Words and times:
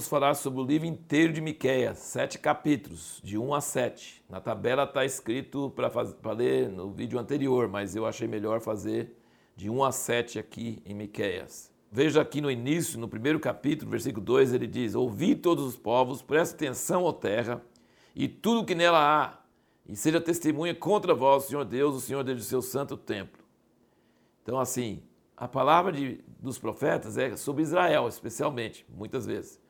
vamos 0.00 0.08
falar 0.08 0.32
sobre 0.32 0.60
o 0.62 0.64
livro 0.64 0.86
inteiro 0.86 1.30
de 1.30 1.42
Miqueias, 1.42 1.98
sete 1.98 2.38
capítulos, 2.38 3.20
de 3.22 3.36
1 3.36 3.52
a 3.52 3.60
7. 3.60 4.24
Na 4.30 4.40
tabela 4.40 4.84
está 4.84 5.04
escrito 5.04 5.70
para 5.76 6.32
ler 6.32 6.70
no 6.70 6.90
vídeo 6.90 7.18
anterior, 7.18 7.68
mas 7.68 7.94
eu 7.94 8.06
achei 8.06 8.26
melhor 8.26 8.62
fazer 8.62 9.14
de 9.54 9.68
1 9.68 9.84
a 9.84 9.92
7 9.92 10.38
aqui 10.38 10.82
em 10.86 10.94
Miqueias. 10.94 11.70
Veja 11.92 12.22
aqui 12.22 12.40
no 12.40 12.50
início, 12.50 12.98
no 12.98 13.08
primeiro 13.08 13.38
capítulo, 13.38 13.90
versículo 13.90 14.24
2, 14.24 14.54
ele 14.54 14.66
diz: 14.66 14.94
Ouvi 14.94 15.34
todos 15.36 15.66
os 15.66 15.76
povos, 15.76 16.22
preste 16.22 16.54
atenção, 16.54 17.04
ó 17.04 17.12
terra, 17.12 17.60
e 18.16 18.26
tudo 18.26 18.64
que 18.64 18.74
nela 18.74 18.98
há, 18.98 19.38
e 19.86 19.94
seja 19.94 20.18
testemunha 20.18 20.74
contra 20.74 21.14
vós, 21.14 21.44
Senhor 21.44 21.66
Deus, 21.66 21.94
o 21.94 22.00
Senhor 22.00 22.24
desde 22.24 22.42
o 22.42 22.46
seu 22.46 22.62
santo 22.62 22.96
templo. 22.96 23.44
Então, 24.42 24.58
assim, 24.58 25.02
a 25.36 25.46
palavra 25.46 25.92
de, 25.92 26.24
dos 26.38 26.58
profetas 26.58 27.18
é 27.18 27.36
sobre 27.36 27.62
Israel, 27.64 28.08
especialmente, 28.08 28.86
muitas 28.88 29.26
vezes. 29.26 29.60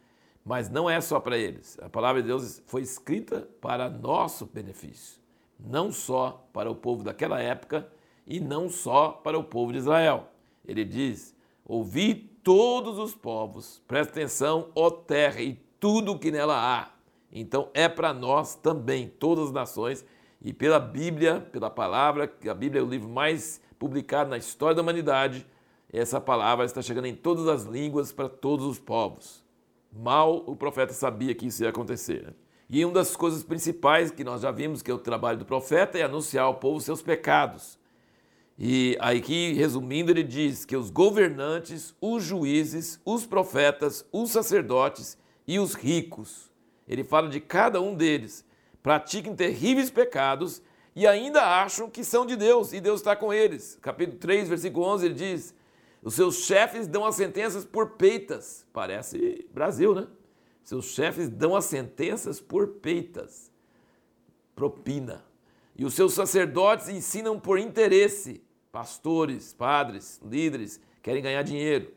Mas 0.44 0.68
não 0.68 0.88
é 0.88 1.00
só 1.00 1.20
para 1.20 1.36
eles. 1.36 1.78
A 1.82 1.88
palavra 1.88 2.22
de 2.22 2.28
Deus 2.28 2.62
foi 2.66 2.82
escrita 2.82 3.48
para 3.60 3.90
nosso 3.90 4.46
benefício, 4.46 5.20
não 5.58 5.92
só 5.92 6.46
para 6.52 6.70
o 6.70 6.74
povo 6.74 7.04
daquela 7.04 7.40
época 7.40 7.86
e 8.26 8.40
não 8.40 8.68
só 8.68 9.10
para 9.10 9.38
o 9.38 9.44
povo 9.44 9.72
de 9.72 9.78
Israel. 9.78 10.28
Ele 10.64 10.84
diz: 10.84 11.36
Ouvi 11.64 12.14
todos 12.14 12.98
os 12.98 13.14
povos, 13.14 13.82
presta 13.86 14.12
atenção, 14.12 14.70
ó 14.74 14.90
terra, 14.90 15.40
e 15.40 15.54
tudo 15.78 16.12
o 16.12 16.18
que 16.18 16.30
nela 16.30 16.56
há 16.56 17.00
então 17.32 17.68
é 17.72 17.88
para 17.88 18.12
nós 18.12 18.54
também, 18.54 19.08
todas 19.08 19.46
as 19.46 19.52
nações, 19.52 20.04
e 20.42 20.52
pela 20.52 20.80
Bíblia, 20.80 21.40
pela 21.52 21.70
palavra, 21.70 22.26
que 22.26 22.48
a 22.48 22.54
Bíblia 22.54 22.80
é 22.80 22.84
o 22.84 22.88
livro 22.88 23.08
mais 23.08 23.60
publicado 23.78 24.30
na 24.30 24.38
história 24.38 24.74
da 24.74 24.82
humanidade, 24.82 25.46
essa 25.92 26.20
palavra 26.20 26.64
está 26.64 26.80
chegando 26.82 27.06
em 27.06 27.14
todas 27.14 27.46
as 27.48 27.64
línguas 27.64 28.12
para 28.12 28.28
todos 28.28 28.64
os 28.66 28.78
povos. 28.78 29.44
Mal 29.92 30.44
o 30.46 30.54
profeta 30.54 30.92
sabia 30.92 31.34
que 31.34 31.46
isso 31.46 31.62
ia 31.62 31.70
acontecer. 31.70 32.34
E 32.68 32.84
uma 32.84 32.94
das 32.94 33.16
coisas 33.16 33.42
principais 33.42 34.10
que 34.10 34.22
nós 34.22 34.42
já 34.42 34.50
vimos 34.50 34.82
que 34.82 34.90
é 34.90 34.94
o 34.94 34.98
trabalho 34.98 35.38
do 35.38 35.44
profeta 35.44 35.98
é 35.98 36.02
anunciar 36.02 36.44
ao 36.44 36.54
povo 36.54 36.80
seus 36.80 37.02
pecados. 37.02 37.78
E 38.58 38.96
aqui, 39.00 39.52
resumindo, 39.54 40.12
ele 40.12 40.22
diz 40.22 40.64
que 40.64 40.76
os 40.76 40.90
governantes, 40.90 41.94
os 42.00 42.22
juízes, 42.22 43.00
os 43.04 43.26
profetas, 43.26 44.06
os 44.12 44.30
sacerdotes 44.30 45.18
e 45.46 45.58
os 45.58 45.74
ricos 45.74 46.50
ele 46.90 47.04
fala 47.04 47.28
de 47.28 47.38
cada 47.38 47.80
um 47.80 47.94
deles. 47.94 48.44
Praticam 48.82 49.36
terríveis 49.36 49.90
pecados 49.90 50.60
e 50.96 51.06
ainda 51.06 51.62
acham 51.62 51.88
que 51.88 52.02
são 52.02 52.26
de 52.26 52.34
Deus 52.34 52.72
e 52.72 52.80
Deus 52.80 52.98
está 52.98 53.14
com 53.14 53.32
eles. 53.32 53.78
Capítulo 53.80 54.18
3, 54.18 54.48
versículo 54.48 54.84
11, 54.86 55.06
ele 55.06 55.14
diz: 55.14 55.54
Os 56.02 56.14
seus 56.14 56.36
chefes 56.36 56.86
dão 56.86 57.04
as 57.04 57.14
sentenças 57.14 57.64
por 57.64 57.90
peitas. 57.90 58.66
Parece 58.72 59.46
Brasil, 59.52 59.94
né? 59.94 60.06
Seus 60.62 60.86
chefes 60.86 61.28
dão 61.28 61.54
as 61.54 61.66
sentenças 61.66 62.40
por 62.40 62.66
peitas. 62.68 63.50
Propina. 64.54 65.24
E 65.76 65.84
os 65.84 65.94
seus 65.94 66.14
sacerdotes 66.14 66.88
ensinam 66.88 67.38
por 67.38 67.58
interesse. 67.58 68.42
Pastores, 68.70 69.52
padres, 69.52 70.20
líderes 70.24 70.80
querem 71.02 71.22
ganhar 71.22 71.42
dinheiro. 71.42 71.92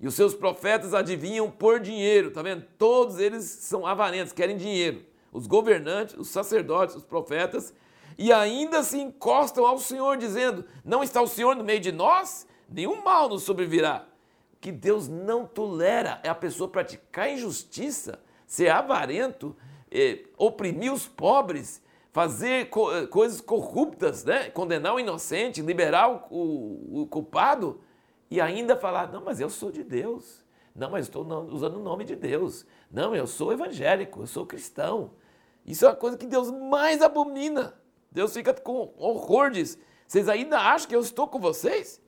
E 0.00 0.06
os 0.06 0.14
seus 0.14 0.34
profetas 0.34 0.94
adivinham 0.94 1.50
por 1.50 1.80
dinheiro, 1.80 2.30
tá 2.30 2.42
vendo? 2.42 2.64
Todos 2.78 3.18
eles 3.18 3.44
são 3.44 3.86
avarentos, 3.86 4.32
querem 4.32 4.56
dinheiro. 4.56 5.04
Os 5.32 5.46
governantes, 5.46 6.16
os 6.16 6.28
sacerdotes, 6.28 6.94
os 6.94 7.04
profetas, 7.04 7.74
e 8.16 8.32
ainda 8.32 8.82
se 8.82 8.98
encostam 8.98 9.66
ao 9.66 9.78
Senhor, 9.78 10.16
dizendo: 10.16 10.64
Não 10.84 11.02
está 11.02 11.20
o 11.20 11.26
Senhor 11.26 11.56
no 11.56 11.64
meio 11.64 11.80
de 11.80 11.90
nós? 11.90 12.46
Nenhum 12.68 13.02
mal 13.02 13.28
nos 13.28 13.42
sobrevirá. 13.42 14.06
O 14.52 14.56
que 14.60 14.70
Deus 14.70 15.08
não 15.08 15.46
tolera 15.46 16.20
é 16.22 16.28
a 16.28 16.34
pessoa 16.34 16.68
praticar 16.68 17.30
injustiça, 17.30 18.20
ser 18.46 18.68
avarento, 18.68 19.56
eh, 19.90 20.24
oprimir 20.36 20.92
os 20.92 21.06
pobres, 21.06 21.82
fazer 22.12 22.68
co 22.68 22.92
eh, 22.92 23.06
coisas 23.06 23.40
corruptas, 23.40 24.24
né? 24.24 24.50
condenar 24.50 24.94
o 24.94 25.00
inocente, 25.00 25.62
liberar 25.62 26.10
o, 26.10 26.26
o, 26.30 27.02
o 27.02 27.06
culpado 27.06 27.80
e 28.30 28.40
ainda 28.40 28.76
falar: 28.76 29.10
não, 29.12 29.22
mas 29.24 29.40
eu 29.40 29.48
sou 29.48 29.70
de 29.70 29.82
Deus. 29.82 30.44
Não, 30.74 30.90
mas 30.90 31.06
estou 31.06 31.26
usando 31.50 31.76
o 31.76 31.82
nome 31.82 32.04
de 32.04 32.14
Deus. 32.14 32.64
Não, 32.90 33.14
eu 33.14 33.26
sou 33.26 33.52
evangélico, 33.52 34.22
eu 34.22 34.26
sou 34.26 34.46
cristão. 34.46 35.10
Isso 35.66 35.84
é 35.84 35.88
uma 35.88 35.96
coisa 35.96 36.16
que 36.16 36.26
Deus 36.26 36.50
mais 36.50 37.02
abomina. 37.02 37.74
Deus 38.12 38.32
fica 38.32 38.54
com 38.54 38.94
horror 38.96 39.50
disso. 39.50 39.78
Vocês 40.06 40.28
ainda 40.28 40.58
acham 40.58 40.88
que 40.88 40.94
eu 40.94 41.00
estou 41.00 41.26
com 41.26 41.38
vocês? 41.38 42.00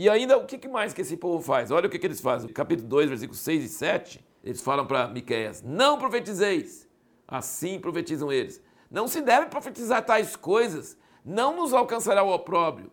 E 0.00 0.08
ainda, 0.08 0.38
o 0.38 0.46
que 0.46 0.66
mais 0.66 0.94
que 0.94 1.02
esse 1.02 1.14
povo 1.14 1.42
faz? 1.42 1.70
Olha 1.70 1.86
o 1.86 1.90
que, 1.90 2.06
eles 2.06 2.22
fazem. 2.22 2.48
capítulo 2.48 2.88
2, 2.88 3.10
versículos 3.10 3.38
6 3.40 3.64
e 3.64 3.68
7, 3.68 4.26
eles 4.42 4.62
falam 4.62 4.86
para 4.86 5.06
Miqueias, 5.06 5.62
não 5.62 5.98
profetizeis. 5.98 6.88
Assim 7.28 7.78
profetizam 7.78 8.32
eles. 8.32 8.62
Não 8.90 9.06
se 9.06 9.20
deve 9.20 9.48
profetizar 9.48 10.02
tais 10.02 10.34
coisas, 10.36 10.96
não 11.22 11.54
nos 11.54 11.74
alcançará 11.74 12.22
o 12.22 12.32
opróbrio. 12.32 12.90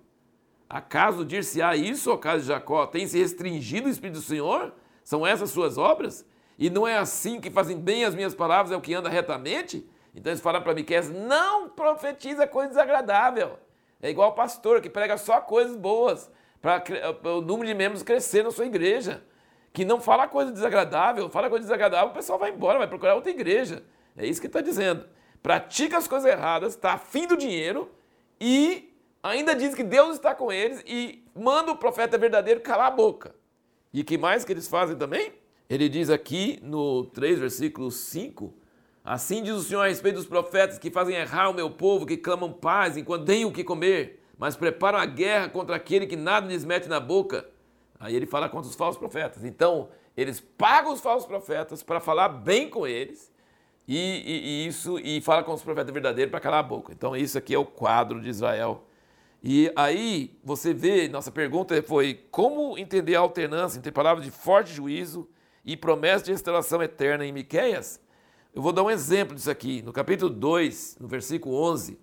Acaso 0.70 1.24
dir-se-á 1.24 1.78
isso, 1.78 2.12
ó 2.12 2.18
casa 2.18 2.42
de 2.42 2.48
Jacó? 2.50 2.86
Tem 2.86 3.08
se 3.08 3.18
restringido 3.18 3.88
o 3.88 3.90
Espírito 3.90 4.18
do 4.18 4.26
Senhor? 4.26 4.74
São 5.02 5.26
essas 5.26 5.50
suas 5.50 5.78
obras? 5.78 6.26
E 6.60 6.70
não 6.70 6.86
é 6.86 6.98
assim 6.98 7.40
que 7.40 7.50
fazem 7.50 7.80
bem 7.80 8.04
as 8.04 8.14
minhas 8.14 8.36
palavras, 8.36 8.74
é 8.74 8.76
o 8.76 8.82
que 8.82 8.94
anda 8.94 9.08
retamente? 9.08 9.90
Então 10.14 10.30
eles 10.30 10.42
falam 10.42 10.62
para 10.62 10.74
Miqueias, 10.74 11.10
não 11.10 11.70
profetiza 11.70 12.46
coisa 12.46 12.68
desagradável. 12.68 13.58
É 14.02 14.10
igual 14.10 14.32
o 14.32 14.36
pastor 14.36 14.82
que 14.82 14.90
prega 14.90 15.18
só 15.18 15.40
coisas 15.40 15.78
boas 15.78 16.30
para 16.62 16.84
o 17.36 17.42
número 17.42 17.68
de 17.68 17.74
membros 17.74 18.04
crescer 18.04 18.44
na 18.44 18.52
sua 18.52 18.66
igreja. 18.66 19.24
Que 19.74 19.86
não 19.86 20.02
fala 20.02 20.28
coisa 20.28 20.52
desagradável, 20.52 21.30
fala 21.30 21.50
coisa 21.50 21.64
desagradável, 21.64 22.10
o 22.10 22.14
pessoal 22.14 22.40
vai 22.40 22.52
embora, 22.52 22.80
vai 22.80 22.88
procurar 22.88 23.16
outra 23.16 23.30
igreja. 23.30 23.84
É 24.16 24.26
isso 24.26 24.42
que 24.42 24.48
está 24.48 24.62
dizendo. 24.62 25.06
Pratica 25.44 25.98
as 25.98 26.08
coisas 26.08 26.30
erradas, 26.30 26.74
está 26.74 26.94
afim 26.94 27.28
do 27.28 27.38
dinheiro 27.38 27.92
e 28.42 28.94
ainda 29.22 29.56
diz 29.56 29.76
que 29.76 29.84
Deus 29.84 30.16
está 30.16 30.34
com 30.34 30.52
eles 30.52 30.84
e 30.86 31.24
manda 31.36 31.72
o 31.72 31.78
profeta 31.78 32.18
verdadeiro 32.18 32.62
calar 32.62 32.88
a 32.88 32.92
boca. 32.92 33.36
E 33.94 34.04
que 34.04 34.18
mais 34.18 34.44
que 34.44 34.52
eles 34.52 34.68
fazem 34.68 34.96
também? 34.96 35.34
Ele 35.70 35.90
diz 35.90 36.10
aqui 36.10 36.60
no 36.64 37.06
3, 37.06 37.40
versículo 37.40 37.92
5, 37.92 38.54
assim 39.04 39.44
diz 39.44 39.54
o 39.54 39.62
Senhor 39.62 39.82
a 39.82 39.88
respeito 39.88 40.16
dos 40.16 40.26
profetas 40.26 40.80
que 40.80 40.90
fazem 40.90 41.16
errar 41.16 41.50
o 41.50 41.54
meu 41.54 41.70
povo, 41.70 42.06
que 42.06 42.18
clamam 42.18 42.52
paz 42.52 42.96
enquanto 42.96 43.26
têm 43.26 43.46
o 43.46 43.52
que 43.52 43.64
comer, 43.64 44.24
mas 44.38 44.56
preparam 44.56 45.00
a 45.00 45.06
guerra 45.06 45.50
contra 45.50 45.76
aquele 45.76 46.06
que 46.06 46.16
nada 46.16 46.48
lhes 46.48 46.64
mete 46.64 46.88
na 46.88 47.00
boca. 47.00 47.48
Aí 48.00 48.16
ele 48.16 48.26
fala 48.26 48.48
contra 48.48 48.70
os 48.70 48.76
falsos 48.76 48.98
profetas. 48.98 49.44
Então, 49.44 49.90
eles 50.16 50.40
pagam 50.40 50.94
os 50.94 51.02
falsos 51.02 51.28
profetas 51.28 51.82
para 51.82 52.00
falar 52.00 52.30
bem 52.30 52.70
com 52.70 52.86
eles 52.86 53.32
e, 53.88 53.98
e, 53.98 54.66
e, 54.66 54.68
isso 54.68 55.00
e 55.00 55.22
fala 55.22 55.44
com 55.44 55.54
os 55.54 55.64
profetas 55.64 55.92
verdadeiros 55.92 56.32
para 56.32 56.40
calar 56.40 56.60
a 56.60 56.64
boca. 56.64 56.94
Então, 56.94 57.16
isso 57.16 57.38
aqui 57.38 57.54
é 57.54 57.58
o 57.58 57.66
quadro 57.66 58.22
de 58.22 58.30
Israel 58.30 58.84
e 59.44 59.72
aí 59.76 60.38
você 60.44 60.74
vê, 60.74 61.08
nossa 61.08 61.32
pergunta 61.32 61.82
foi 61.84 62.26
como 62.32 62.78
entender 62.78 63.16
a 63.16 63.20
alternância 63.20 63.78
entre 63.78 63.92
palavras 63.92 64.26
de 64.26 64.32
forte 64.32 64.74
juízo 64.74 65.30
e 65.64 65.78
promessa 65.78 66.26
de 66.26 66.32
restauração 66.32 66.82
eterna 66.82 67.26
em 67.26 67.32
Miqueias? 67.32 68.00
Eu 68.54 68.62
vou 68.62 68.74
dar 68.74 68.84
um 68.84 68.90
exemplo 68.90 69.36
disso 69.36 69.52
aqui. 69.52 69.82
No 69.84 69.94
capítulo 69.94 70.32
2, 70.32 70.98
no 71.00 71.08
versículo 71.08 71.56
11, 71.56 72.00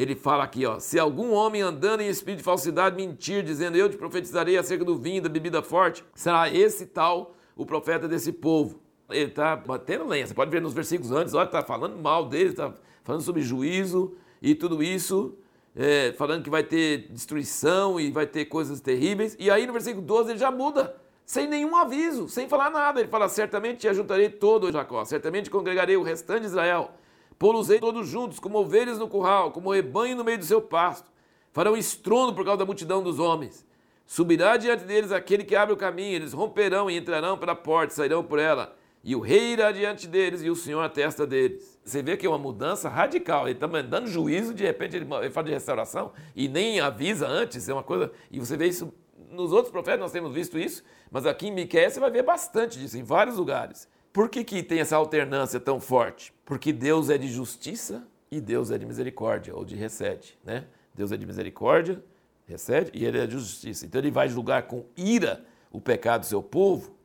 ele 0.00 0.14
fala 0.14 0.44
aqui, 0.44 0.64
ó, 0.64 0.78
se 0.78 0.96
algum 0.96 1.32
homem 1.32 1.60
andando 1.60 2.02
em 2.02 2.08
espírito 2.08 2.38
de 2.38 2.44
falsidade 2.44 2.94
mentir, 2.94 3.42
dizendo 3.42 3.76
eu 3.76 3.90
te 3.90 3.96
profetizarei 3.96 4.56
acerca 4.56 4.84
do 4.84 4.96
vinho 4.96 5.20
da 5.20 5.28
bebida 5.28 5.60
forte, 5.60 6.04
será 6.14 6.48
esse 6.48 6.86
tal 6.86 7.34
o 7.56 7.66
profeta 7.66 8.06
desse 8.06 8.32
povo. 8.32 8.80
Ele 9.10 9.30
está 9.30 9.56
batendo 9.56 10.06
lenha. 10.06 10.24
Você 10.24 10.34
pode 10.34 10.52
ver 10.52 10.62
nos 10.62 10.72
versículos 10.72 11.10
antes, 11.10 11.34
olha, 11.34 11.46
está 11.46 11.64
falando 11.64 11.96
mal 11.96 12.26
dele, 12.26 12.50
está 12.50 12.72
falando 13.02 13.22
sobre 13.22 13.42
juízo 13.42 14.16
e 14.40 14.54
tudo 14.54 14.82
isso 14.84 15.36
é, 15.74 16.12
falando 16.12 16.44
que 16.44 16.50
vai 16.50 16.62
ter 16.62 17.08
destruição 17.10 17.98
e 17.98 18.10
vai 18.10 18.26
ter 18.26 18.44
coisas 18.44 18.80
terríveis. 18.80 19.36
E 19.38 19.50
aí 19.50 19.66
no 19.66 19.72
versículo 19.72 20.04
12 20.04 20.30
ele 20.30 20.38
já 20.38 20.50
muda, 20.50 20.94
sem 21.24 21.48
nenhum 21.48 21.74
aviso, 21.76 22.28
sem 22.28 22.48
falar 22.48 22.70
nada. 22.70 23.00
Ele 23.00 23.08
fala: 23.08 23.28
Certamente 23.28 23.78
te 23.78 23.88
ajuntarei 23.88 24.28
todo, 24.28 24.70
Jacó, 24.70 25.04
certamente 25.04 25.50
congregarei 25.50 25.96
o 25.96 26.02
restante 26.02 26.42
de 26.42 26.46
Israel. 26.46 26.92
Pô-los-ei 27.38 27.78
todos 27.78 28.08
juntos, 28.08 28.38
como 28.38 28.58
ovelhas 28.58 28.98
no 28.98 29.08
curral, 29.08 29.52
como 29.52 29.72
rebanho 29.72 30.16
no 30.16 30.24
meio 30.24 30.38
do 30.38 30.44
seu 30.44 30.60
pasto. 30.60 31.10
Farão 31.52 31.76
estrondo 31.76 32.34
por 32.34 32.44
causa 32.44 32.58
da 32.58 32.66
multidão 32.66 33.02
dos 33.02 33.18
homens. 33.18 33.66
Subirá 34.06 34.56
diante 34.56 34.84
deles 34.84 35.12
aquele 35.12 35.44
que 35.44 35.54
abre 35.54 35.74
o 35.74 35.76
caminho, 35.76 36.16
eles 36.16 36.32
romperão 36.32 36.90
e 36.90 36.96
entrarão 36.96 37.38
pela 37.38 37.54
porta, 37.54 37.94
sairão 37.94 38.24
por 38.24 38.38
ela 38.38 38.76
e 39.02 39.14
o 39.14 39.20
rei 39.20 39.52
irá 39.52 39.70
diante 39.70 40.06
deles 40.06 40.42
e 40.42 40.50
o 40.50 40.56
Senhor 40.56 40.80
à 40.82 40.88
testa 40.88 41.26
deles. 41.26 41.78
Você 41.84 42.02
vê 42.02 42.16
que 42.16 42.26
é 42.26 42.28
uma 42.28 42.38
mudança 42.38 42.88
radical. 42.88 43.46
Ele 43.46 43.52
está 43.52 43.68
mandando 43.68 44.06
juízo, 44.06 44.52
de 44.52 44.64
repente 44.64 44.96
ele 44.96 45.06
fala 45.30 45.46
de 45.46 45.52
restauração 45.52 46.12
e 46.34 46.48
nem 46.48 46.80
avisa 46.80 47.26
antes. 47.26 47.68
É 47.68 47.72
uma 47.72 47.82
coisa. 47.82 48.12
E 48.30 48.38
você 48.38 48.56
vê 48.56 48.66
isso 48.66 48.92
nos 49.30 49.52
outros 49.52 49.70
profetas, 49.70 50.00
nós 50.00 50.12
temos 50.12 50.34
visto 50.34 50.58
isso, 50.58 50.82
mas 51.10 51.26
aqui 51.26 51.48
em 51.48 51.52
Miqueias 51.52 51.92
você 51.92 52.00
vai 52.00 52.10
ver 52.10 52.22
bastante 52.22 52.78
disso, 52.78 52.98
em 52.98 53.02
vários 53.02 53.36
lugares. 53.36 53.88
Por 54.12 54.28
que, 54.28 54.42
que 54.44 54.62
tem 54.62 54.80
essa 54.80 54.96
alternância 54.96 55.60
tão 55.60 55.80
forte? 55.80 56.32
Porque 56.44 56.72
Deus 56.72 57.10
é 57.10 57.18
de 57.18 57.28
justiça 57.28 58.06
e 58.30 58.40
Deus 58.40 58.70
é 58.70 58.78
de 58.78 58.86
misericórdia, 58.86 59.54
ou 59.54 59.64
de 59.64 59.76
recede. 59.76 60.38
Né? 60.44 60.66
Deus 60.94 61.12
é 61.12 61.16
de 61.16 61.26
misericórdia, 61.26 62.02
recede, 62.46 62.90
e 62.94 63.04
ele 63.04 63.18
é 63.18 63.26
de 63.26 63.32
justiça. 63.32 63.86
Então 63.86 64.00
ele 64.00 64.10
vai 64.10 64.28
julgar 64.28 64.62
com 64.62 64.84
ira 64.96 65.44
o 65.70 65.80
pecado 65.80 66.20
do 66.20 66.26
seu 66.26 66.42
povo 66.42 66.98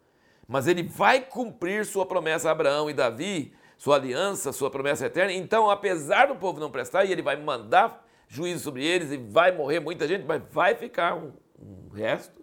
mas 0.47 0.67
ele 0.67 0.83
vai 0.83 1.21
cumprir 1.21 1.85
sua 1.85 2.05
promessa 2.05 2.49
a 2.49 2.51
Abraão 2.51 2.89
e 2.89 2.93
Davi, 2.93 3.53
sua 3.77 3.95
aliança, 3.95 4.51
sua 4.51 4.69
promessa 4.69 5.05
eterna. 5.05 5.33
Então, 5.33 5.69
apesar 5.69 6.27
do 6.27 6.35
povo 6.35 6.59
não 6.59 6.69
prestar, 6.69 7.05
e 7.05 7.11
ele 7.11 7.21
vai 7.21 7.35
mandar 7.35 8.05
juízo 8.27 8.63
sobre 8.63 8.85
eles 8.85 9.11
e 9.11 9.17
vai 9.17 9.51
morrer 9.51 9.79
muita 9.79 10.07
gente, 10.07 10.25
mas 10.25 10.41
vai 10.51 10.75
ficar 10.75 11.15
um, 11.15 11.31
um 11.59 11.89
resto. 11.89 12.41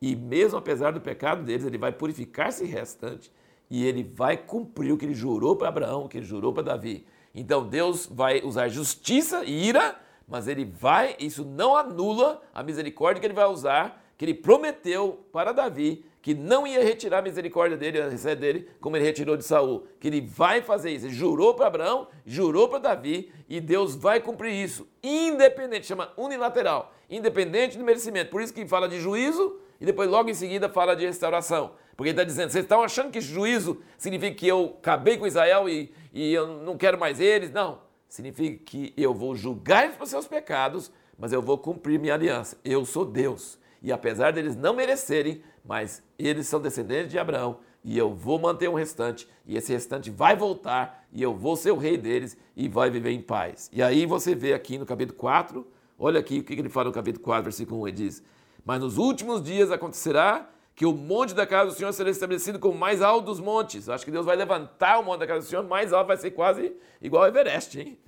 E 0.00 0.16
mesmo 0.16 0.58
apesar 0.58 0.92
do 0.92 1.00
pecado 1.00 1.42
deles, 1.44 1.64
ele 1.64 1.78
vai 1.78 1.92
purificar 1.92 2.48
esse 2.48 2.64
restante 2.64 3.30
e 3.72 3.86
ele 3.86 4.02
vai 4.04 4.36
cumprir 4.36 4.92
o 4.92 4.98
que 4.98 5.06
ele 5.06 5.14
jurou 5.14 5.56
para 5.56 5.68
Abraão, 5.68 6.04
o 6.04 6.08
que 6.08 6.18
ele 6.18 6.26
jurou 6.26 6.52
para 6.52 6.62
Davi. 6.62 7.06
Então 7.34 7.66
Deus 7.66 8.04
vai 8.04 8.42
usar 8.44 8.68
justiça 8.68 9.44
e 9.46 9.66
ira, 9.66 9.98
mas 10.28 10.46
ele 10.46 10.66
vai, 10.66 11.16
isso 11.18 11.42
não 11.42 11.74
anula 11.74 12.42
a 12.52 12.62
misericórdia 12.62 13.18
que 13.18 13.26
ele 13.26 13.32
vai 13.32 13.46
usar, 13.46 14.04
que 14.18 14.26
ele 14.26 14.34
prometeu 14.34 15.24
para 15.32 15.52
Davi, 15.52 16.04
que 16.20 16.34
não 16.34 16.66
ia 16.66 16.84
retirar 16.84 17.20
a 17.20 17.22
misericórdia 17.22 17.78
dele, 17.78 17.98
a 17.98 18.10
receita 18.10 18.42
dele, 18.42 18.68
como 18.78 18.94
ele 18.94 19.06
retirou 19.06 19.38
de 19.38 19.42
Saul, 19.42 19.86
que 19.98 20.08
ele 20.08 20.20
vai 20.20 20.60
fazer 20.60 20.90
isso. 20.90 21.06
Ele 21.06 21.14
jurou 21.14 21.54
para 21.54 21.66
Abraão, 21.66 22.08
jurou 22.26 22.68
para 22.68 22.78
Davi, 22.78 23.32
e 23.48 23.58
Deus 23.58 23.96
vai 23.96 24.20
cumprir 24.20 24.52
isso, 24.52 24.86
independente, 25.02 25.86
chama 25.86 26.12
unilateral, 26.18 26.92
independente 27.08 27.78
do 27.78 27.84
merecimento. 27.84 28.30
Por 28.30 28.42
isso 28.42 28.52
que 28.52 28.66
fala 28.66 28.86
de 28.86 29.00
juízo 29.00 29.58
e 29.80 29.86
depois 29.86 30.10
logo 30.10 30.28
em 30.28 30.34
seguida 30.34 30.68
fala 30.68 30.94
de 30.94 31.06
restauração. 31.06 31.72
Porque 31.96 32.10
ele 32.10 32.18
está 32.18 32.24
dizendo, 32.24 32.50
vocês 32.50 32.64
estão 32.64 32.82
achando 32.82 33.10
que 33.10 33.20
juízo 33.20 33.80
significa 33.98 34.34
que 34.34 34.46
eu 34.46 34.76
acabei 34.78 35.16
com 35.16 35.26
Israel 35.26 35.68
e, 35.68 35.92
e 36.12 36.32
eu 36.32 36.62
não 36.62 36.76
quero 36.76 36.98
mais 36.98 37.20
eles? 37.20 37.50
Não. 37.50 37.80
Significa 38.08 38.62
que 38.64 38.92
eu 38.96 39.14
vou 39.14 39.34
julgar 39.34 39.84
eles 39.84 39.96
por 39.96 40.06
seus 40.06 40.26
pecados, 40.26 40.90
mas 41.18 41.32
eu 41.32 41.40
vou 41.40 41.56
cumprir 41.58 41.98
minha 41.98 42.14
aliança. 42.14 42.58
Eu 42.64 42.84
sou 42.84 43.04
Deus. 43.04 43.58
E 43.82 43.90
apesar 43.90 44.32
deles 44.32 44.54
não 44.54 44.74
merecerem, 44.74 45.42
mas 45.64 46.02
eles 46.18 46.46
são 46.46 46.60
descendentes 46.60 47.10
de 47.10 47.18
Abraão, 47.18 47.58
e 47.84 47.98
eu 47.98 48.14
vou 48.14 48.38
manter 48.38 48.68
um 48.68 48.74
restante, 48.74 49.28
e 49.44 49.56
esse 49.56 49.72
restante 49.72 50.08
vai 50.10 50.36
voltar, 50.36 51.04
e 51.12 51.20
eu 51.22 51.34
vou 51.34 51.56
ser 51.56 51.72
o 51.72 51.76
rei 51.76 51.96
deles, 51.96 52.36
e 52.56 52.68
vai 52.68 52.90
viver 52.90 53.10
em 53.10 53.20
paz. 53.20 53.68
E 53.72 53.82
aí 53.82 54.06
você 54.06 54.34
vê 54.34 54.54
aqui 54.54 54.78
no 54.78 54.86
capítulo 54.86 55.18
4, 55.18 55.66
olha 55.98 56.20
aqui 56.20 56.38
o 56.38 56.44
que 56.44 56.52
ele 56.52 56.68
fala 56.68 56.86
no 56.86 56.92
capítulo 56.92 57.24
4, 57.24 57.42
versículo 57.44 57.82
1, 57.82 57.88
ele 57.88 57.96
diz, 57.96 58.22
Mas 58.64 58.80
nos 58.80 58.98
últimos 58.98 59.42
dias 59.42 59.70
acontecerá 59.70 60.48
que 60.74 60.86
o 60.86 60.92
monte 60.92 61.34
da 61.34 61.46
casa 61.46 61.70
do 61.70 61.76
Senhor 61.76 61.92
será 61.92 62.10
estabelecido 62.10 62.58
como 62.58 62.74
o 62.74 62.78
mais 62.78 63.02
alto 63.02 63.26
dos 63.26 63.40
montes. 63.40 63.88
Acho 63.88 64.04
que 64.04 64.10
Deus 64.10 64.24
vai 64.24 64.36
levantar 64.36 64.98
o 64.98 65.04
monte 65.04 65.20
da 65.20 65.26
casa 65.26 65.40
do 65.40 65.48
Senhor, 65.48 65.62
mais 65.62 65.92
alto 65.92 66.08
vai 66.08 66.16
ser 66.16 66.30
quase 66.30 66.74
igual 67.00 67.24
ao 67.24 67.28
Everest, 67.28 67.78
hein? 67.78 67.98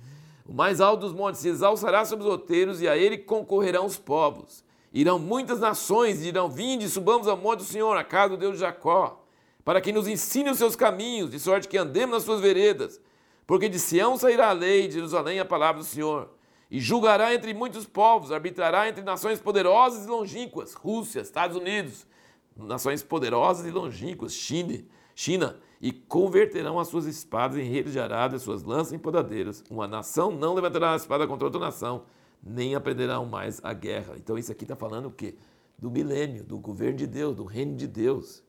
O 0.47 0.53
mais 0.53 0.79
alto 0.79 1.01
dos 1.01 1.13
montes 1.13 1.41
se 1.41 1.47
exalçará 1.47 2.05
sobre 2.05 2.25
os 2.25 2.31
outeiros, 2.31 2.81
e 2.81 2.87
a 2.87 2.95
ele 2.95 3.17
concorrerão 3.17 3.85
os 3.85 3.97
povos. 3.97 4.63
Irão 4.93 5.17
muitas 5.17 5.59
nações, 5.59 6.19
e 6.19 6.23
dirão: 6.23 6.49
Vinde, 6.49 6.87
subamos 6.87 7.27
ao 7.27 7.35
monte 7.35 7.59
do 7.59 7.65
Senhor, 7.65 7.97
a 7.97 8.03
casa 8.03 8.29
do 8.29 8.37
Deus 8.37 8.53
de 8.53 8.59
Jacó, 8.59 9.23
para 9.63 9.81
que 9.81 9.91
nos 9.91 10.07
ensine 10.07 10.49
os 10.49 10.57
seus 10.57 10.75
caminhos, 10.75 11.31
de 11.31 11.39
sorte 11.39 11.67
que 11.67 11.77
andemos 11.77 12.15
nas 12.15 12.23
suas 12.23 12.39
veredas. 12.39 13.01
Porque 13.47 13.69
de 13.69 13.79
Sião 13.79 14.17
sairá 14.17 14.49
a 14.49 14.53
lei, 14.53 14.87
de 14.87 14.95
Jerusalém 14.95 15.39
a 15.39 15.45
palavra 15.45 15.81
do 15.81 15.87
Senhor. 15.87 16.29
E 16.69 16.79
julgará 16.79 17.33
entre 17.33 17.53
muitos 17.53 17.85
povos, 17.85 18.31
arbitrará 18.31 18.87
entre 18.89 19.03
nações 19.03 19.39
poderosas 19.39 20.05
e 20.05 20.09
longínquas, 20.09 20.73
Rússia, 20.73 21.21
Estados 21.21 21.55
Unidos, 21.55 22.07
nações 22.55 23.03
poderosas 23.03 23.65
e 23.65 23.71
longínquas, 23.71 24.33
China, 24.33 24.83
China, 25.13 25.57
e 25.81 25.91
converterão 25.91 26.79
as 26.79 26.87
suas 26.87 27.05
espadas 27.05 27.57
em 27.57 27.69
redes 27.69 27.93
de 27.93 27.99
arado 27.99 28.35
e 28.35 28.39
suas 28.39 28.63
lanças 28.63 28.93
em 28.93 28.99
podadeiras. 28.99 29.63
Uma 29.69 29.87
nação 29.87 30.31
não 30.31 30.53
levantará 30.53 30.93
a 30.93 30.95
espada 30.95 31.27
contra 31.27 31.45
outra 31.45 31.59
nação, 31.59 32.03
nem 32.41 32.75
aprenderão 32.75 33.25
mais 33.25 33.59
a 33.63 33.73
guerra. 33.73 34.15
Então 34.17 34.37
isso 34.37 34.51
aqui 34.51 34.63
está 34.63 34.75
falando 34.75 35.07
o 35.07 35.11
quê? 35.11 35.35
Do 35.77 35.91
milênio, 35.91 36.43
do 36.43 36.57
governo 36.57 36.97
de 36.97 37.07
Deus, 37.07 37.35
do 37.35 37.43
reino 37.43 37.75
de 37.75 37.87
Deus. 37.87 38.43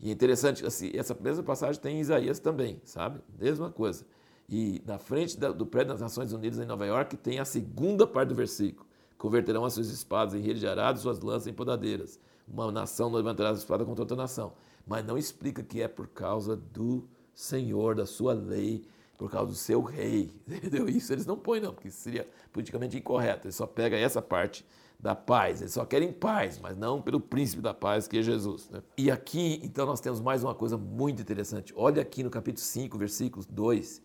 E 0.00 0.08
é 0.08 0.12
interessante, 0.12 0.64
assim, 0.64 0.90
essa 0.94 1.16
mesma 1.20 1.42
passagem 1.42 1.80
tem 1.80 1.96
em 1.96 2.00
Isaías 2.00 2.38
também, 2.38 2.80
sabe? 2.84 3.20
Mesma 3.38 3.70
coisa. 3.70 4.06
E 4.48 4.82
na 4.84 4.98
frente 4.98 5.38
do 5.38 5.66
prédio 5.66 5.92
das 5.92 6.00
Nações 6.00 6.32
Unidas 6.32 6.58
em 6.58 6.66
Nova 6.66 6.84
York 6.84 7.16
tem 7.16 7.38
a 7.38 7.44
segunda 7.44 8.06
parte 8.06 8.28
do 8.28 8.34
versículo. 8.34 8.86
Converterão 9.24 9.64
as 9.64 9.72
suas 9.72 9.88
espadas 9.88 10.34
em 10.34 10.42
rede 10.42 10.60
de 10.60 10.66
arado, 10.66 10.98
suas 10.98 11.18
lanças 11.20 11.46
em 11.46 11.52
podadeiras. 11.54 12.20
Uma 12.46 12.70
nação 12.70 13.08
não 13.08 13.16
levantará 13.16 13.48
a 13.48 13.52
espada 13.54 13.82
contra 13.82 14.02
outra 14.02 14.14
nação. 14.14 14.52
Mas 14.86 15.02
não 15.02 15.16
explica 15.16 15.62
que 15.62 15.80
é 15.80 15.88
por 15.88 16.08
causa 16.08 16.54
do 16.54 17.08
Senhor, 17.34 17.94
da 17.94 18.04
sua 18.04 18.34
lei, 18.34 18.84
por 19.16 19.30
causa 19.30 19.50
do 19.50 19.56
seu 19.56 19.80
rei. 19.80 20.30
Entendeu? 20.46 20.86
Isso 20.90 21.10
eles 21.10 21.24
não 21.24 21.38
põem, 21.38 21.58
não, 21.58 21.72
porque 21.72 21.90
seria 21.90 22.28
politicamente 22.52 22.98
incorreto. 22.98 23.46
Eles 23.46 23.56
só 23.56 23.66
pegam 23.66 23.98
essa 23.98 24.20
parte 24.20 24.62
da 25.00 25.14
paz. 25.14 25.62
Eles 25.62 25.72
só 25.72 25.86
querem 25.86 26.12
paz, 26.12 26.58
mas 26.58 26.76
não 26.76 27.00
pelo 27.00 27.18
príncipe 27.18 27.62
da 27.62 27.72
paz, 27.72 28.06
que 28.06 28.18
é 28.18 28.22
Jesus. 28.22 28.68
Né? 28.68 28.82
E 28.98 29.10
aqui, 29.10 29.58
então, 29.64 29.86
nós 29.86 30.02
temos 30.02 30.20
mais 30.20 30.44
uma 30.44 30.54
coisa 30.54 30.76
muito 30.76 31.22
interessante. 31.22 31.72
Olha 31.74 32.02
aqui 32.02 32.22
no 32.22 32.28
capítulo 32.28 32.62
5, 32.62 32.98
versículo 32.98 33.46
2. 33.48 34.02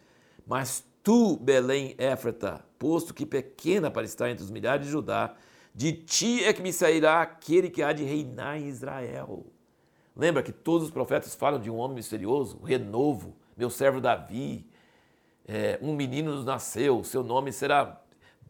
Mas 0.48 0.86
tu, 1.04 1.38
Belém 1.38 1.96
Éfrata, 1.98 2.64
posto 2.78 3.14
que 3.14 3.26
pequena 3.26 3.92
para 3.92 4.06
estar 4.06 4.30
entre 4.30 4.44
os 4.44 4.52
milhares 4.52 4.86
de 4.86 4.92
Judá, 4.92 5.36
de 5.74 5.94
ti 5.94 6.44
é 6.44 6.54
que 6.54 6.62
me 6.62 6.74
sairá 6.74 7.22
aquele 7.22 7.70
que 7.70 7.82
há 7.82 7.94
de 7.94 8.04
reinar 8.04 8.60
em 8.60 8.68
Israel. 8.68 9.46
Lembra 10.16 10.44
que 10.44 10.52
todos 10.52 10.88
os 10.88 10.92
profetas 10.92 11.34
falam 11.36 11.60
de 11.60 11.70
um 11.70 11.78
homem 11.78 11.96
misterioso, 11.96 12.60
renovo, 12.64 13.36
meu 13.56 13.70
servo 13.70 14.02
Davi, 14.02 14.66
é, 15.48 15.80
um 15.82 15.96
menino 15.96 16.36
nos 16.36 16.46
nasceu, 16.46 17.04
seu 17.04 17.24
nome 17.24 17.52
será 17.52 18.02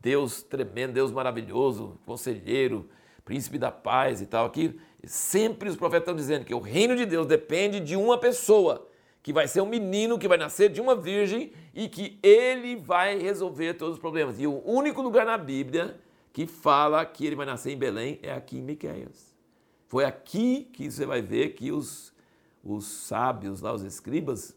Deus 0.02 0.42
tremendo, 0.42 0.94
Deus 0.94 1.12
maravilhoso, 1.12 2.00
conselheiro, 2.06 2.90
príncipe 3.24 3.58
da 3.58 3.72
paz 3.72 4.22
e 4.22 4.26
tal. 4.26 4.46
Aqui, 4.46 4.80
sempre 5.04 5.70
os 5.70 5.76
profetas 5.76 6.02
estão 6.02 6.16
dizendo 6.16 6.46
que 6.46 6.54
o 6.54 6.60
reino 6.60 6.96
de 6.96 7.06
Deus 7.06 7.28
depende 7.28 7.80
de 7.80 7.96
uma 7.96 8.18
pessoa, 8.18 8.89
que 9.22 9.34
vai 9.34 9.48
ser 9.48 9.62
um 9.62 9.66
menino 9.66 10.18
que 10.18 10.28
vai 10.28 10.38
nascer 10.38 10.70
de 10.70 10.80
uma 10.80 10.96
virgem 10.96 11.52
e 11.74 11.90
que 11.90 12.18
ele 12.24 12.76
vai 12.76 13.18
resolver 13.18 13.74
todos 13.74 13.96
os 13.96 14.00
problemas. 14.00 14.40
E 14.40 14.48
o 14.48 14.64
único 14.66 15.02
lugar 15.02 15.26
na 15.26 15.38
Bíblia 15.38 16.00
que 16.32 16.46
fala 16.46 17.06
que 17.06 17.26
ele 17.26 17.36
vai 17.36 17.46
nascer 17.46 17.72
em 17.72 17.78
Belém 17.78 18.20
é 18.22 18.32
aqui 18.32 18.58
em 18.58 18.62
Miqueias. 18.62 19.34
Foi 19.88 20.06
aqui 20.06 20.70
que 20.72 20.90
você 20.90 21.06
vai 21.06 21.22
ver 21.22 21.50
que 21.50 21.72
os, 21.72 22.14
os 22.64 22.86
sábios 22.86 23.62
lá, 23.62 23.74
os 23.74 23.84
escribas, 23.84 24.56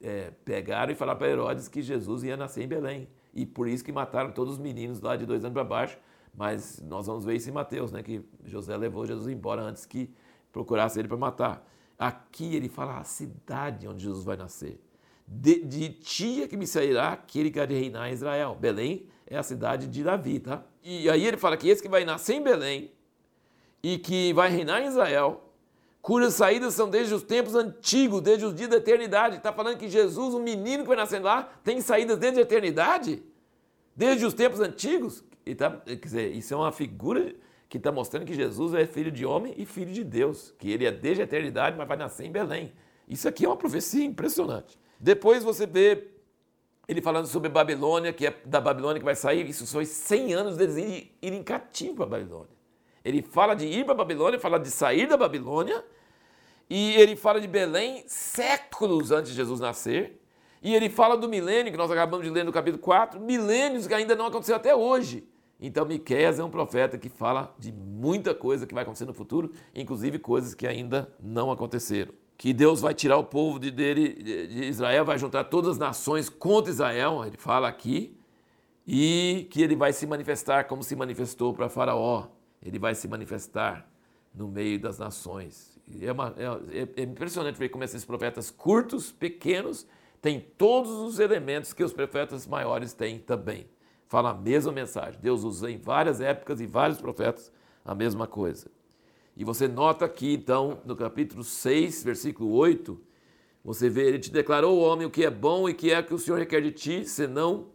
é, 0.00 0.32
pegaram 0.44 0.92
e 0.92 0.94
falaram 0.94 1.18
para 1.18 1.28
Herodes 1.28 1.68
que 1.68 1.82
Jesus 1.82 2.22
ia 2.22 2.36
nascer 2.36 2.62
em 2.62 2.68
Belém. 2.68 3.08
E 3.34 3.44
por 3.44 3.68
isso 3.68 3.84
que 3.84 3.92
mataram 3.92 4.30
todos 4.30 4.54
os 4.54 4.58
meninos 4.58 5.00
lá 5.00 5.16
de 5.16 5.26
dois 5.26 5.44
anos 5.44 5.54
para 5.54 5.64
baixo. 5.64 5.98
Mas 6.34 6.80
nós 6.80 7.06
vamos 7.06 7.24
ver 7.24 7.34
isso 7.34 7.48
em 7.48 7.52
Mateus, 7.52 7.92
né? 7.92 8.02
Que 8.02 8.24
José 8.44 8.76
levou 8.76 9.04
Jesus 9.04 9.28
embora 9.28 9.62
antes 9.62 9.84
que 9.84 10.10
procurasse 10.50 10.98
ele 10.98 11.08
para 11.08 11.16
matar. 11.16 11.68
Aqui 12.02 12.56
ele 12.56 12.68
fala 12.68 12.98
a 12.98 13.04
cidade 13.04 13.86
onde 13.86 14.02
Jesus 14.02 14.24
vai 14.24 14.36
nascer. 14.36 14.80
De, 15.24 15.64
de 15.64 15.88
ti 15.90 16.42
é 16.42 16.48
que 16.48 16.56
me 16.56 16.66
sairá 16.66 17.12
aquele 17.12 17.48
que 17.48 17.60
há 17.60 17.64
de 17.64 17.74
reinar 17.74 18.10
em 18.10 18.12
Israel. 18.12 18.56
Belém 18.58 19.06
é 19.24 19.38
a 19.38 19.42
cidade 19.44 19.86
de 19.86 20.02
Davi, 20.02 20.40
tá? 20.40 20.64
E 20.82 21.08
aí 21.08 21.24
ele 21.24 21.36
fala 21.36 21.56
que 21.56 21.68
esse 21.68 21.80
que 21.80 21.88
vai 21.88 22.04
nascer 22.04 22.34
em 22.34 22.42
Belém 22.42 22.90
e 23.80 23.98
que 23.98 24.32
vai 24.32 24.50
reinar 24.50 24.82
em 24.82 24.86
Israel 24.86 25.48
cujas 26.00 26.34
saídas 26.34 26.74
são 26.74 26.90
desde 26.90 27.14
os 27.14 27.22
tempos 27.22 27.54
antigos, 27.54 28.20
desde 28.20 28.46
os 28.46 28.52
dias 28.52 28.68
da 28.68 28.78
eternidade. 28.78 29.36
Está 29.36 29.52
falando 29.52 29.78
que 29.78 29.88
Jesus, 29.88 30.34
o 30.34 30.40
menino 30.40 30.82
que 30.82 30.88
vai 30.88 30.96
nascer 30.96 31.20
lá, 31.20 31.44
tem 31.62 31.80
saídas 31.80 32.18
desde 32.18 32.40
a 32.40 32.42
eternidade? 32.42 33.22
Desde 33.94 34.26
os 34.26 34.34
tempos 34.34 34.58
antigos? 34.58 35.22
E 35.46 35.54
tá, 35.54 35.70
quer 35.70 35.94
dizer, 35.94 36.32
isso 36.32 36.52
é 36.52 36.56
uma 36.56 36.72
figura 36.72 37.32
que 37.72 37.78
está 37.78 37.90
mostrando 37.90 38.26
que 38.26 38.34
Jesus 38.34 38.74
é 38.74 38.84
filho 38.84 39.10
de 39.10 39.24
homem 39.24 39.54
e 39.56 39.64
filho 39.64 39.90
de 39.90 40.04
Deus, 40.04 40.54
que 40.58 40.70
ele 40.70 40.84
é 40.84 40.92
desde 40.92 41.22
a 41.22 41.24
eternidade, 41.24 41.74
mas 41.74 41.88
vai 41.88 41.96
nascer 41.96 42.26
em 42.26 42.30
Belém. 42.30 42.70
Isso 43.08 43.26
aqui 43.26 43.46
é 43.46 43.48
uma 43.48 43.56
profecia 43.56 44.04
impressionante. 44.04 44.78
Depois 45.00 45.42
você 45.42 45.64
vê 45.66 46.08
ele 46.86 47.00
falando 47.00 47.26
sobre 47.28 47.48
Babilônia, 47.48 48.12
que 48.12 48.26
é 48.26 48.36
da 48.44 48.60
Babilônia 48.60 48.98
que 48.98 49.04
vai 49.06 49.14
sair, 49.14 49.48
isso 49.48 49.66
foi 49.66 49.86
100 49.86 50.34
anos 50.34 50.56
deles 50.58 50.76
irem, 50.76 51.12
irem 51.22 51.42
cativo 51.42 51.94
para 51.94 52.04
a 52.04 52.08
Babilônia. 52.08 52.54
Ele 53.02 53.22
fala 53.22 53.54
de 53.54 53.64
ir 53.64 53.86
para 53.86 53.94
a 53.94 53.96
Babilônia, 53.96 54.38
fala 54.38 54.60
de 54.60 54.70
sair 54.70 55.06
da 55.06 55.16
Babilônia, 55.16 55.82
e 56.68 56.92
ele 56.96 57.16
fala 57.16 57.40
de 57.40 57.48
Belém 57.48 58.04
séculos 58.06 59.10
antes 59.10 59.30
de 59.30 59.36
Jesus 59.38 59.60
nascer. 59.60 60.20
E 60.62 60.74
ele 60.74 60.90
fala 60.90 61.16
do 61.16 61.26
milênio, 61.26 61.72
que 61.72 61.78
nós 61.78 61.90
acabamos 61.90 62.26
de 62.26 62.30
ler 62.30 62.44
no 62.44 62.52
capítulo 62.52 62.82
4, 62.82 63.18
milênios 63.18 63.86
que 63.86 63.94
ainda 63.94 64.14
não 64.14 64.26
aconteceu 64.26 64.56
até 64.56 64.76
hoje. 64.76 65.26
Então, 65.64 65.86
Miqueias 65.86 66.38
é 66.38 66.44
um 66.44 66.50
profeta 66.50 66.98
que 66.98 67.08
fala 67.08 67.54
de 67.58 67.72
muita 67.72 68.34
coisa 68.34 68.66
que 68.66 68.74
vai 68.74 68.82
acontecer 68.82 69.06
no 69.06 69.14
futuro, 69.14 69.52
inclusive 69.74 70.18
coisas 70.18 70.54
que 70.54 70.66
ainda 70.66 71.10
não 71.22 71.50
aconteceram. 71.50 72.12
Que 72.36 72.52
Deus 72.52 72.80
vai 72.80 72.92
tirar 72.92 73.16
o 73.16 73.24
povo 73.24 73.58
de, 73.58 73.70
dele, 73.70 74.12
de 74.12 74.64
Israel, 74.64 75.04
vai 75.04 75.16
juntar 75.18 75.44
todas 75.44 75.70
as 75.70 75.78
nações 75.78 76.28
contra 76.28 76.70
Israel, 76.70 77.24
ele 77.24 77.36
fala 77.36 77.68
aqui, 77.68 78.18
e 78.84 79.46
que 79.50 79.62
ele 79.62 79.76
vai 79.76 79.92
se 79.92 80.04
manifestar 80.06 80.64
como 80.64 80.82
se 80.82 80.96
manifestou 80.96 81.54
para 81.54 81.68
Faraó 81.68 82.26
ele 82.64 82.78
vai 82.78 82.94
se 82.94 83.08
manifestar 83.08 83.88
no 84.32 84.48
meio 84.48 84.78
das 84.78 84.98
nações. 84.98 85.78
É, 86.00 86.12
uma, 86.12 86.34
é, 86.70 86.88
é, 87.00 87.02
impressionante 87.02 87.58
ver 87.58 87.68
como 87.68 87.84
esses 87.84 88.04
profetas 88.04 88.50
curtos, 88.50 89.10
pequenos, 89.10 89.86
têm 90.20 90.40
todos 90.40 90.90
os 90.92 91.18
elementos 91.18 91.72
que 91.72 91.82
os 91.82 91.92
profetas 91.92 92.46
maiores 92.46 92.92
têm 92.92 93.18
também. 93.18 93.66
Fala 94.12 94.32
a 94.32 94.34
mesma 94.34 94.70
mensagem. 94.70 95.18
Deus 95.22 95.42
usa 95.42 95.70
em 95.70 95.78
várias 95.78 96.20
épocas 96.20 96.60
e 96.60 96.66
vários 96.66 97.00
profetas 97.00 97.50
a 97.82 97.94
mesma 97.94 98.26
coisa. 98.26 98.70
E 99.34 99.42
você 99.42 99.66
nota 99.66 100.04
aqui, 100.04 100.34
então, 100.34 100.82
no 100.84 100.94
capítulo 100.94 101.42
6, 101.42 102.04
versículo 102.04 102.52
8, 102.52 103.00
você 103.64 103.88
vê, 103.88 104.06
ele 104.06 104.18
te 104.18 104.30
declarou, 104.30 104.78
homem, 104.80 105.06
o 105.06 105.10
que 105.10 105.24
é 105.24 105.30
bom 105.30 105.66
e 105.66 105.72
que 105.72 105.90
é 105.90 106.02
que 106.02 106.12
o 106.12 106.18
Senhor 106.18 106.38
requer 106.38 106.60
de 106.60 106.72
ti, 106.72 107.06
senão 107.06 107.68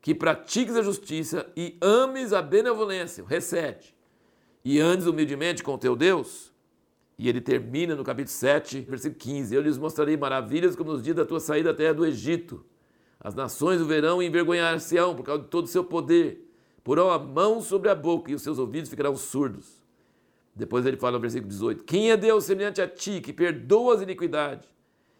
que 0.00 0.14
pratiques 0.14 0.74
a 0.76 0.82
justiça 0.82 1.46
e 1.54 1.76
ames 1.82 2.32
a 2.32 2.40
benevolência, 2.40 3.22
recebe, 3.28 3.84
e 4.64 4.80
andes 4.80 5.06
humildemente 5.06 5.62
com 5.62 5.74
o 5.74 5.78
teu 5.78 5.94
Deus. 5.94 6.54
E 7.18 7.28
ele 7.28 7.42
termina 7.42 7.94
no 7.94 8.02
capítulo 8.02 8.34
7, 8.34 8.80
versículo 8.80 9.20
15: 9.20 9.54
Eu 9.54 9.60
lhes 9.60 9.76
mostrarei 9.76 10.16
maravilhas 10.16 10.74
como 10.74 10.92
nos 10.92 11.02
dias 11.02 11.16
da 11.16 11.26
tua 11.26 11.38
saída 11.38 11.70
da 11.70 11.76
terra 11.76 11.92
do 11.92 12.06
Egito. 12.06 12.64
As 13.26 13.34
nações 13.34 13.80
o 13.80 13.84
verão 13.84 14.22
e 14.22 14.26
envergonhar-se-ão 14.26 15.12
por 15.12 15.24
causa 15.24 15.42
de 15.42 15.48
todo 15.48 15.64
o 15.64 15.66
seu 15.66 15.82
poder. 15.82 16.48
Porão 16.84 17.10
a 17.10 17.18
mão 17.18 17.60
sobre 17.60 17.88
a 17.88 17.94
boca 17.96 18.30
e 18.30 18.36
os 18.36 18.42
seus 18.42 18.56
ouvidos 18.56 18.88
ficarão 18.88 19.16
surdos. 19.16 19.82
Depois 20.54 20.86
ele 20.86 20.96
fala 20.96 21.14
no 21.14 21.20
versículo 21.20 21.50
18: 21.50 21.82
Quem 21.82 22.12
é 22.12 22.16
Deus 22.16 22.44
semelhante 22.44 22.80
a 22.80 22.86
ti, 22.86 23.20
que 23.20 23.32
perdoa 23.32 23.96
as 23.96 24.00
iniquidades 24.00 24.68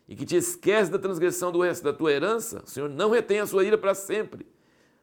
e 0.09 0.15
que 0.15 0.25
te 0.25 0.37
esquece 0.37 0.89
da 0.89 1.01
transgressão 1.01 1.51
do 1.51 1.63
resto 1.63 1.83
da 1.83 1.93
tua 1.93 2.13
herança? 2.13 2.63
O 2.65 2.71
Senhor 2.71 2.89
não 2.89 3.11
retém 3.11 3.41
a 3.41 3.47
sua 3.47 3.65
ira 3.65 3.77
para 3.77 3.93
sempre, 3.93 4.47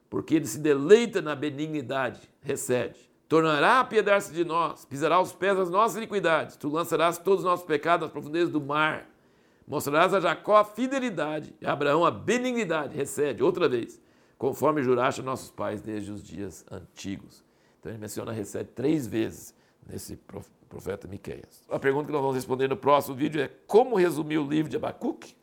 porque 0.10 0.36
ele 0.36 0.48
se 0.48 0.60
deleita 0.60 1.22
na 1.22 1.36
benignidade. 1.36 2.22
Recebe 2.40 2.96
tornará 3.28 3.80
a 3.80 3.84
piedar-se 3.84 4.32
de 4.32 4.46
nós, 4.46 4.86
pisará 4.86 5.20
os 5.20 5.34
pés 5.34 5.58
das 5.58 5.68
nossas 5.68 5.98
iniquidades, 5.98 6.56
tu 6.56 6.70
lançarás 6.70 7.18
todos 7.18 7.40
os 7.40 7.46
nossos 7.46 7.66
pecados 7.66 8.06
nas 8.06 8.12
profundezas 8.12 8.52
do 8.52 8.62
mar, 8.62 9.10
mostrarás 9.68 10.14
a 10.14 10.20
Jacó 10.20 10.58
a 10.58 10.66
fidelidade 10.66 11.56
a 11.64 11.72
Abraão 11.72 12.06
a 12.06 12.12
benignidade, 12.12 12.96
recebe, 12.96 13.44
outra 13.44 13.68
vez, 13.68 14.00
conforme 14.38 14.84
juraste 14.84 15.22
a 15.22 15.24
nossos 15.24 15.52
pais 15.52 15.82
desde 15.82 16.12
os 16.12 16.24
dias 16.24 16.66
antigos. 16.72 17.44
Então 17.80 17.92
ele 17.92 18.00
menciona 18.00 18.32
recebe 18.32 18.70
três 18.74 19.06
vezes 19.08 19.56
nesse 19.88 20.18
profeta 20.70 21.08
Miqueias. 21.08 21.64
A 21.70 21.78
pergunta 21.78 22.08
que 22.08 22.12
nós 22.12 22.22
vamos 22.22 22.36
responder 22.36 22.68
no 22.68 22.78
próximo 22.78 23.16
vídeo 23.16 23.42
é 23.42 23.50
como 23.68 23.96
resumir 23.96 24.38
o 24.38 24.48
livro 24.48 24.70
de 24.70 24.78
Abacuque? 24.78 25.36